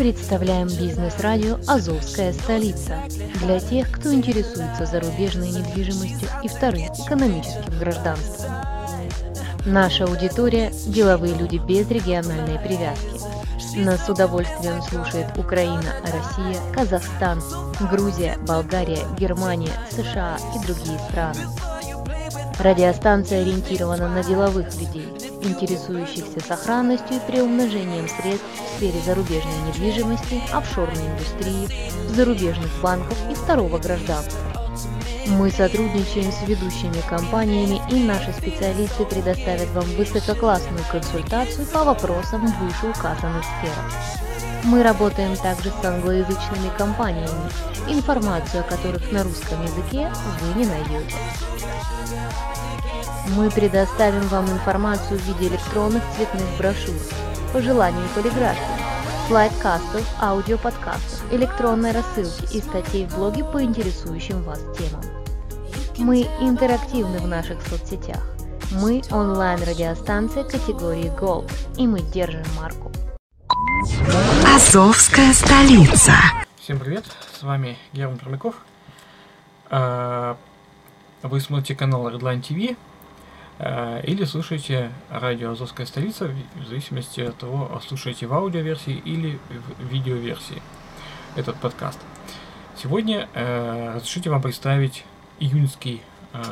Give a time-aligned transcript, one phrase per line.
[0.00, 3.02] представляем бизнес-радио «Азовская столица»
[3.42, 8.50] для тех, кто интересуется зарубежной недвижимостью и вторым экономическим гражданством.
[9.66, 13.20] Наша аудитория– деловые люди без региональной привязки.
[13.76, 17.42] Нас с удовольствием слушает Украина, Россия, Казахстан,
[17.92, 21.40] Грузия, Болгария, Германия, США и другие страны.
[22.58, 25.08] Радиостанция ориентирована на деловых людей,
[25.42, 31.68] интересующихся сохранностью и приумножением средств в сфере зарубежной недвижимости, офшорной индустрии,
[32.08, 34.40] зарубежных банков и второго гражданства.
[35.28, 43.44] Мы сотрудничаем с ведущими компаниями и наши специалисты предоставят вам высококлассную консультацию по вопросам вышеуказанных
[43.44, 44.49] сферах.
[44.64, 47.50] Мы работаем также с англоязычными компаниями,
[47.88, 50.10] информацию о которых на русском языке
[50.40, 51.16] вы не найдете.
[53.36, 56.94] Мы предоставим вам информацию в виде электронных цветных брошюр,
[57.52, 58.60] по желанию полиграфии,
[59.28, 65.04] слайд-кастов, аудиоподкастов, электронной рассылки и статей в блоге по интересующим вас темам.
[65.96, 68.22] Мы интерактивны в наших соцсетях.
[68.72, 72.90] Мы онлайн-радиостанция категории Gold, и мы держим марку.
[74.60, 76.12] Азовская столица.
[76.60, 78.56] Всем привет, с вами Герман Пермяков.
[79.70, 80.36] А,
[81.22, 82.76] вы смотрите канал Redline TV
[83.58, 89.40] а, или слушаете радио Азовская столица, в зависимости от того, слушаете в аудиоверсии или
[89.78, 90.62] в видеоверсии
[91.36, 91.98] этот подкаст.
[92.76, 95.04] Сегодня э, разрешите вам представить
[95.40, 96.02] июньский
[96.34, 96.42] э,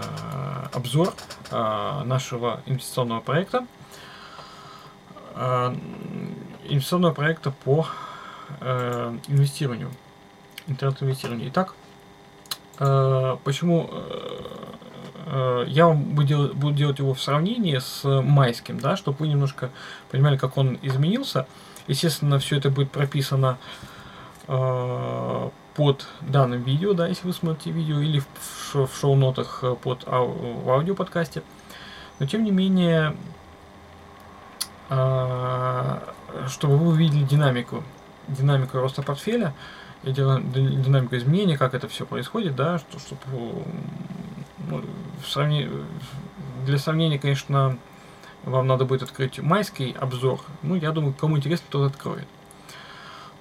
[0.72, 1.12] обзор
[1.50, 3.66] э, нашего инвестиционного проекта.
[6.68, 7.86] Э, инвестиционного проекта по
[8.60, 9.90] э, инвестированию,
[10.66, 11.48] интернет-инвестированию.
[11.48, 11.74] Итак,
[12.78, 14.42] э, почему э,
[15.26, 19.28] э, я вам буду делать, буду делать его в сравнении с майским, да, чтобы вы
[19.28, 19.70] немножко
[20.10, 21.46] понимали, как он изменился.
[21.86, 23.58] Естественно, все это будет прописано
[24.46, 30.28] э, под данным видео, да, если вы смотрите видео, или в, в шоу-нотах под ау,
[30.28, 31.42] в аудиоподкасте.
[32.18, 33.16] Но тем не менее,
[34.90, 35.98] э,
[36.48, 37.84] чтобы вы увидели динамику,
[38.28, 39.54] динамику роста портфеля,
[40.04, 43.64] и динамику изменения, как это все происходит, да, что, чтобы
[44.68, 44.84] ну,
[45.22, 45.70] в сравнении,
[46.64, 47.78] для сравнения, конечно,
[48.44, 50.40] вам надо будет открыть майский обзор.
[50.62, 52.26] Ну, я думаю, кому интересно, тот откроет.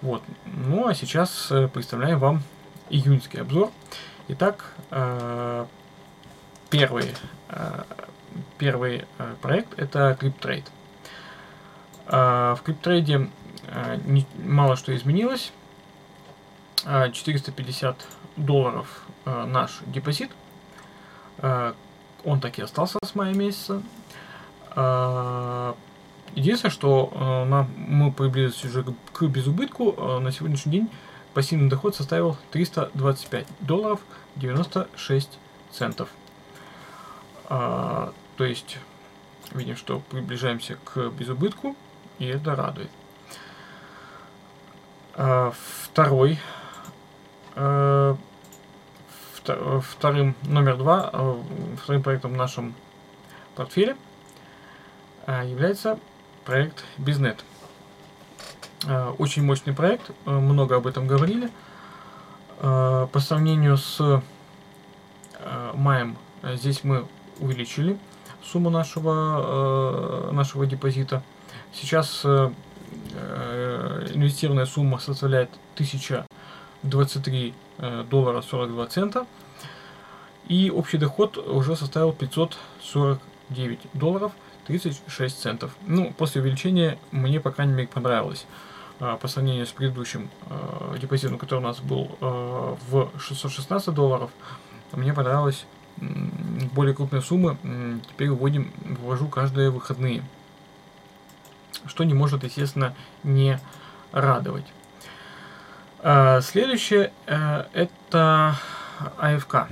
[0.02, 0.22] Вот.
[0.46, 2.44] Ну, а сейчас э, представляем вам
[2.90, 3.72] июньский обзор.
[4.28, 5.66] Итак, э,
[6.70, 7.14] первый,
[7.50, 7.84] э,
[8.58, 9.06] первый
[9.42, 10.66] проект это ClipTrade.
[12.08, 13.30] В ClipTrade
[14.44, 15.52] мало что изменилось.
[16.84, 18.06] 450
[18.38, 20.32] долларов наш депозит.
[21.42, 23.82] Он так и остался с мая месяца.
[26.36, 27.46] Единственное, что
[27.76, 30.90] мы приблизились уже к безубытку, на сегодняшний день
[31.34, 34.00] пассивный доход составил 325 долларов
[34.38, 35.38] 96
[35.72, 36.10] центов.
[37.50, 38.78] А, то есть,
[39.52, 41.76] видим, что приближаемся к безубытку,
[42.20, 42.90] и это радует.
[45.16, 45.52] А,
[45.84, 46.40] второй,
[47.56, 48.16] а,
[49.44, 51.44] вторым, номер два, а,
[51.82, 52.76] вторым проектом в нашем
[53.56, 53.96] портфеле
[55.26, 56.00] а, является
[56.46, 57.40] проект Biznet.
[58.86, 61.50] Э, очень мощный проект, э, много об этом говорили.
[62.60, 64.22] Э, по сравнению с
[65.76, 67.06] маем, здесь мы
[67.40, 67.98] увеличили
[68.44, 71.22] сумму нашего, нашего депозита.
[71.74, 72.26] Сейчас
[74.14, 77.54] инвестированная сумма составляет 1023
[78.10, 79.26] доллара 42 цента.
[80.48, 84.32] И общий доход уже составил 549 долларов
[84.68, 85.76] 36 центов.
[85.86, 88.46] Ну, после увеличения мне, по крайней мере, понравилось.
[89.00, 94.32] По сравнению с предыдущим э, депозитом, который у нас был э, в 616 долларов,
[94.92, 95.68] мне понравилось
[95.98, 96.06] э,
[96.74, 97.58] более крупные суммы.
[97.62, 100.24] Э, теперь выводим, вывожу каждые выходные.
[101.88, 102.94] Что не может, естественно,
[103.24, 103.60] не
[104.12, 104.66] радовать.
[106.00, 108.56] Э, следующее э, это
[109.18, 109.68] АФК.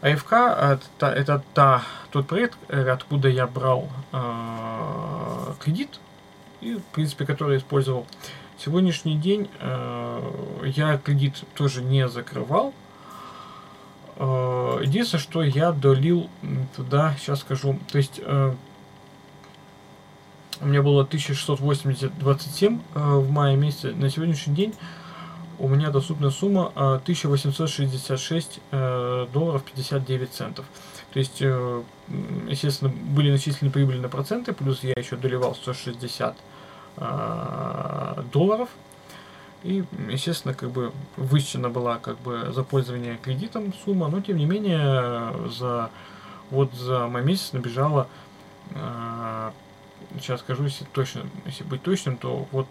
[0.00, 0.32] АФК
[1.00, 3.88] это, та, тот проект, э, откуда я брал
[5.60, 5.98] кредит,
[6.60, 8.06] и, в принципе, который использовал.
[8.58, 9.50] Сегодняшний день
[10.64, 12.72] я кредит тоже не закрывал.
[14.16, 16.28] Единственное, что я долил
[16.74, 18.20] туда, сейчас скажу, то есть
[20.60, 24.74] у меня было 1680-27 э, в мае месяце, на сегодняшний день
[25.58, 30.64] у меня доступная сумма 1866 э, э, долларов 59 центов.
[31.12, 36.36] То есть, естественно, были начислены прибыльные проценты, плюс я еще доливал 160
[38.30, 38.68] долларов.
[39.64, 44.44] И, естественно, как бы вычтена была как бы за пользование кредитом сумма, но тем не
[44.44, 45.90] менее за
[46.50, 48.08] вот за мой месяц набежала,
[48.70, 49.50] э,
[50.16, 52.68] сейчас скажу, если точно, если быть точным, то вот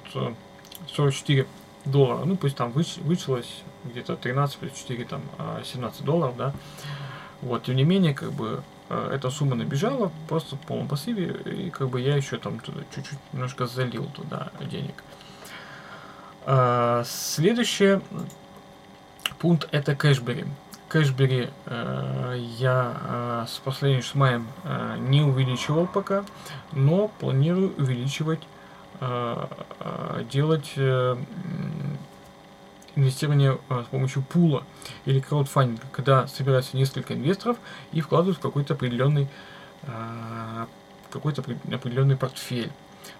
[0.93, 1.47] 44
[1.85, 5.21] доллара, ну пусть там выч, вычилось где-то 13 плюс 4, там
[5.63, 6.53] 17 долларов, да,
[7.41, 11.69] вот, тем не менее, как бы Э, эта сумма набежала просто в полном пассиве, и
[11.69, 15.03] как бы я еще там туда чуть-чуть немножко залил туда денег.
[16.45, 17.99] А, следующий
[19.39, 20.45] пункт это кэшбери.
[20.89, 26.23] Кэшбери э, я э, с последним с маем э, не увеличивал пока,
[26.71, 28.41] но планирую увеличивать,
[30.31, 30.73] делать
[32.95, 34.63] инвестирование с помощью пула
[35.05, 37.57] или краудфандинга, когда собирается несколько инвесторов
[37.91, 39.27] и вкладывают в какой-то определенный
[41.11, 42.71] какой-то определенный портфель.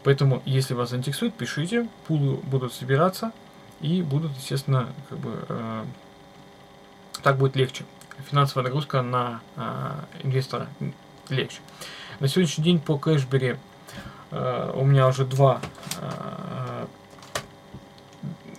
[0.04, 3.32] Поэтому, если вас заинтересует, пишите, пулы будут собираться
[3.80, 5.86] и будут, естественно, как бы э,
[7.24, 7.86] так будет легче.
[8.30, 9.92] Финансовая нагрузка на э,
[10.24, 10.68] инвестора
[11.30, 11.60] легче.
[12.20, 13.58] На сегодняшний день по кэшбери
[14.32, 15.62] э, у меня уже два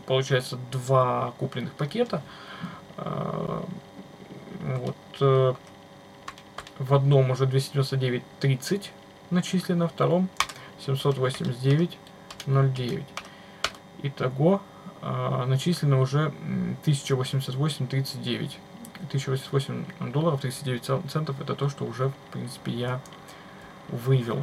[0.09, 2.23] получается два купленных пакета.
[2.97, 3.65] А,
[4.63, 4.97] вот.
[5.21, 5.55] Э,
[6.79, 8.87] в одном уже 299.30
[9.31, 10.29] начислено, в втором
[10.87, 13.03] 789.09.
[14.05, 14.63] Итого
[15.03, 16.33] начислено уже
[16.85, 18.53] 1088.39.
[19.07, 23.01] 1088 долларов 39 центов это то, что уже, в принципе, я
[23.89, 24.43] вывел.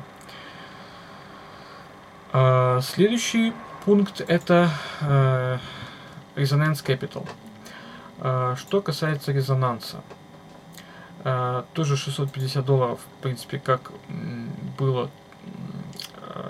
[2.31, 3.53] А, следующий
[3.85, 4.69] пункт это
[5.01, 5.57] э,
[6.35, 7.27] Resonance Capital.
[8.19, 10.01] Э, что касается резонанса,
[11.73, 13.91] тоже 650 долларов, в принципе, как
[14.77, 15.09] было.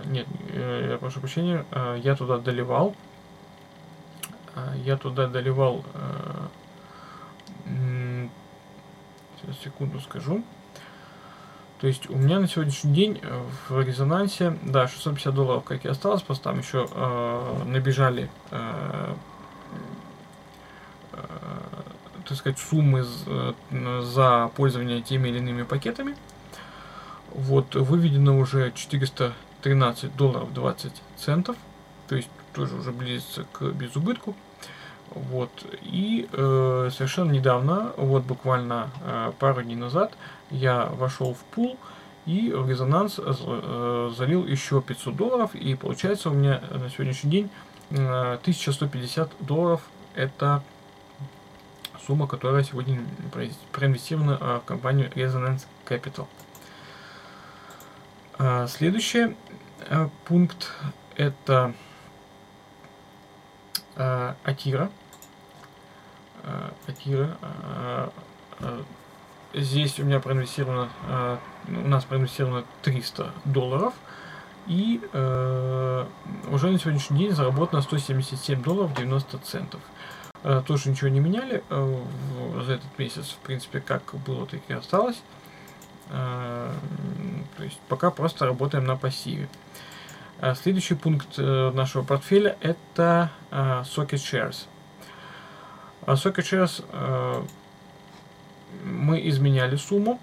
[0.06, 1.66] Нет, э, я прошу прощения,
[2.04, 2.96] я туда доливал.
[4.84, 5.84] Я туда доливал.
[5.94, 6.48] Э,
[9.42, 10.44] сейчас секунду скажу.
[11.80, 15.88] То есть у меня на сегодняшний день э, в резонансе, да, 650 долларов, как и
[15.88, 19.14] осталось, просто там еще э, набежали, э,
[21.12, 21.18] э,
[22.28, 23.06] так сказать, суммы
[24.02, 26.16] за пользование теми или иными пакетами.
[27.32, 31.58] Вот, выведено уже 413 долларов 20 центов,
[32.08, 34.34] то есть тоже уже близится к безубытку.
[35.12, 40.14] Вот, и э, совершенно недавно, вот буквально э, пару дней назад,
[40.52, 41.78] я вошел в пул
[42.26, 45.56] и в резонанс э, залил еще 500 долларов.
[45.56, 47.50] И получается у меня на сегодняшний день
[47.92, 49.82] 1150 э, долларов
[50.16, 50.64] это
[52.06, 53.02] сумма, которая сегодня
[53.72, 56.28] проинвестирована э, в компанию Resonance Capital.
[58.68, 59.34] Следующий
[60.26, 60.74] пункт
[61.16, 61.74] это
[63.96, 64.90] Атира.
[66.88, 67.38] Атира
[69.58, 71.38] Здесь у меня проинвестировано, э,
[71.70, 73.94] у нас проинвестировано 300 долларов.
[74.68, 76.06] И э,
[76.52, 79.80] уже на сегодняшний день заработано 177 долларов 90 центов.
[80.44, 82.04] Э, тоже ничего не меняли э,
[82.66, 83.30] за этот месяц.
[83.30, 85.22] В принципе, как было, так и осталось.
[86.10, 86.74] Э,
[87.56, 89.46] то есть пока просто работаем на пассиве.
[89.46, 89.76] Э,
[90.56, 94.66] следующий пункт э, нашего портфеля это э, Socket Shares.
[96.06, 97.44] А Socket Shares э,
[98.84, 100.20] мы изменяли сумму.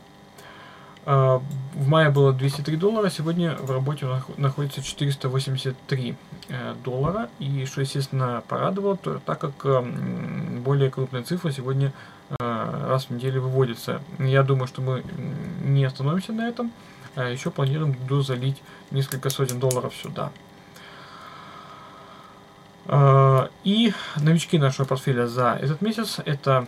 [1.04, 1.42] А,
[1.74, 6.14] в мае было 203 доллара, сегодня в работе находится 483
[6.48, 7.28] э, доллара.
[7.38, 9.84] И что, естественно, порадовало, то, так как
[10.62, 11.92] более крупная цифра сегодня
[12.38, 14.00] раз в неделю выводится.
[14.18, 15.02] Я думаю, что мы
[15.64, 16.72] не остановимся на этом.
[17.14, 20.32] А еще планируем залить несколько сотен долларов сюда.
[22.86, 26.66] А, и новички нашего портфеля за этот месяц это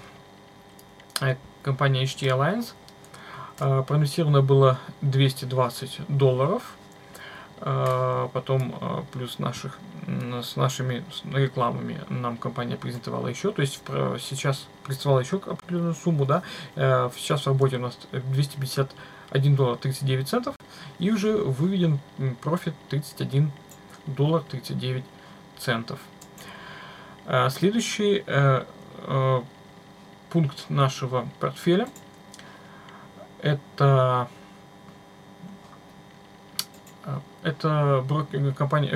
[1.20, 2.74] э, компания HT Alliance.
[3.58, 6.62] А, проинвестировано было 220 долларов.
[7.60, 13.52] Потом плюс наших, с нашими рекламами нам компания презентовала еще.
[13.52, 13.80] То есть
[14.20, 16.26] сейчас представила еще определенную сумму.
[16.26, 16.42] Да?
[17.16, 17.96] Сейчас в работе у нас
[19.30, 20.54] 251 доллар 39 центов.
[20.98, 21.98] И уже выведен
[22.42, 23.50] профит 31
[24.06, 25.04] доллар 39
[25.58, 25.98] центов.
[27.50, 28.64] Следующий э,
[28.98, 29.42] э,
[30.28, 31.88] пункт нашего портфеля.
[33.40, 34.28] Это
[37.04, 38.88] э, это брокер, компания,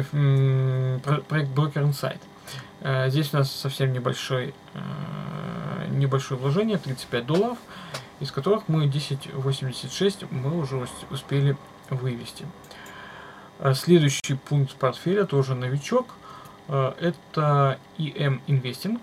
[1.29, 2.21] проект Broker Insight.
[3.11, 4.55] Здесь у нас совсем небольшой,
[5.91, 7.59] небольшое вложение, 35 долларов,
[8.21, 11.57] из которых мы 10.86 мы уже успели
[11.91, 12.47] вывести.
[13.75, 16.15] Следующий пункт портфеля тоже новичок.
[16.69, 19.01] Это EM Investing,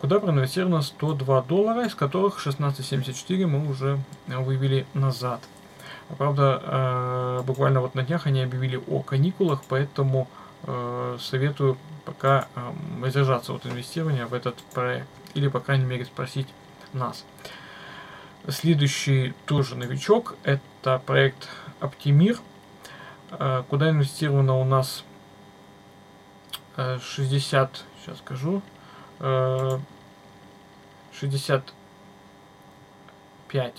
[0.00, 5.40] куда проинвестировано 102 доллара, из которых 16.74 мы уже вывели назад.
[6.16, 10.28] Правда, буквально вот на днях они объявили о каникулах, поэтому
[11.18, 12.46] советую пока
[12.98, 15.08] воздержаться от инвестирования в этот проект.
[15.34, 16.48] Или, по крайней мере, спросить
[16.92, 17.24] нас.
[18.48, 21.48] Следующий тоже новичок, это проект
[21.80, 22.38] Optimir,
[23.30, 25.04] э, куда инвестировано у нас
[26.76, 28.62] 60, э, сейчас скажу,
[29.18, 31.72] 65
[33.52, 33.72] э,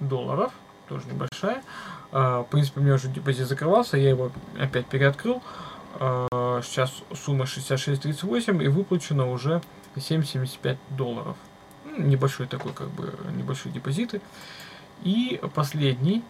[0.00, 0.52] долларов,
[0.88, 1.62] тоже небольшая.
[2.10, 5.42] В принципе, у меня уже депозит закрывался, я его опять переоткрыл.
[5.94, 9.62] Сейчас сумма 66.38 и выплачено уже
[9.96, 11.36] 7,75 долларов
[11.98, 14.20] небольшой такой, как бы, небольшие депозиты.
[15.02, 16.24] И последний,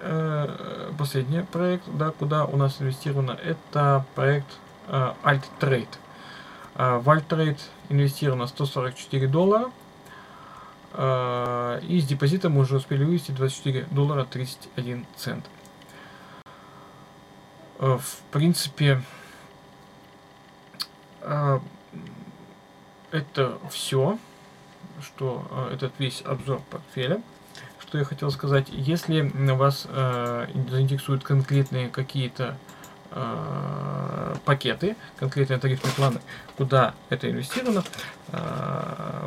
[0.00, 4.46] э, последний проект, да, куда у нас инвестировано, это проект
[4.88, 5.88] э, AltTrade.
[6.76, 9.70] Э, в AltTrade инвестировано 144 доллара.
[10.92, 15.44] Э, и с депозитом мы уже успели вывести 24 доллара 31 цент.
[17.78, 19.02] Э, в принципе,
[21.22, 21.60] э,
[23.10, 24.18] это все
[25.02, 27.20] что э, этот весь обзор портфеля.
[27.78, 29.20] Что я хотел сказать, если
[29.52, 32.56] вас заинтересуют конкретные какие-то
[34.44, 36.20] пакеты, конкретные тарифные планы,
[36.56, 37.84] куда это инвестировано,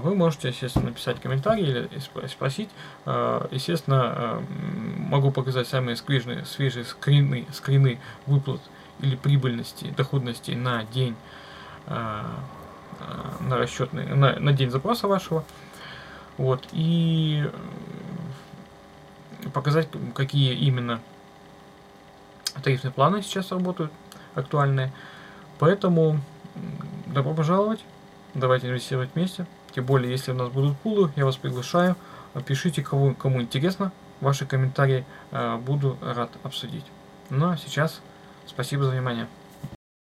[0.02, 1.90] вы можете, естественно, написать комментарий или
[2.28, 2.70] спросить.
[3.06, 4.44] Естественно,
[5.08, 8.62] могу показать самые свежие, свежие скрины, скрины выплат
[9.00, 11.16] или прибыльности, доходности на день
[11.88, 12.22] э,
[13.42, 15.44] на расчетный, на, на день запроса вашего.
[16.38, 17.50] Вот, и
[19.54, 21.00] показать, какие именно
[22.64, 23.92] тарифные планы сейчас работают,
[24.36, 24.92] актуальные.
[25.60, 26.20] Поэтому
[27.08, 27.84] добро пожаловать,
[28.34, 29.46] давайте инвестировать вместе.
[29.74, 31.96] Тем более, если у нас будут пулы, я вас приглашаю.
[32.46, 36.86] Пишите, кому, кому интересно, ваши комментарии э, буду рад обсудить.
[37.30, 38.02] Ну а сейчас
[38.46, 39.28] спасибо за внимание.